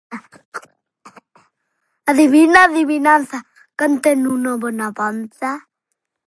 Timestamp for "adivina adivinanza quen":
2.09-3.93